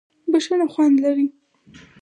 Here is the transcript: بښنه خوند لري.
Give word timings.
بښنه 0.31 0.65
خوند 0.73 0.95
لري. 1.03 1.25